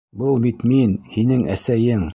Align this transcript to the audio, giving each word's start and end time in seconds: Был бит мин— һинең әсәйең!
Был 0.21 0.39
бит 0.45 0.63
мин— 0.71 0.97
һинең 1.17 1.47
әсәйең! 1.59 2.07